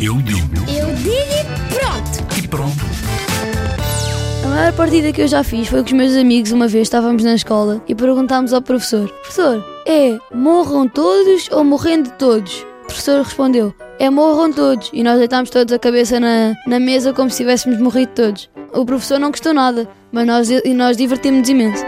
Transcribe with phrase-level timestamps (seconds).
[0.00, 2.38] Eu digo Eu digo e pronto.
[2.44, 2.86] e pronto.
[4.44, 7.24] A maior partida que eu já fiz foi com os meus amigos uma vez estávamos
[7.24, 12.64] na escola e perguntámos ao professor: Professor, é morram todos ou morrendo todos?
[12.84, 14.90] O professor respondeu: É morram todos.
[14.92, 18.48] E nós deitámos todos a cabeça na, na mesa como se tivéssemos morrido todos.
[18.72, 21.82] O professor não gostou nada, mas nós, nós divertimos-nos imenso.